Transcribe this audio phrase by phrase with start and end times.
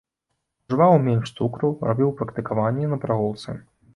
[0.69, 3.57] Ужываў менш цукру, рабіў практыкаванні на прагулцы.